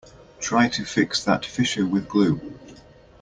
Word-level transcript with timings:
Try 0.39 0.67
to 0.69 0.83
fix 0.83 1.23
that 1.25 1.45
fissure 1.45 1.85
with 1.85 2.09
glue. 2.09 2.57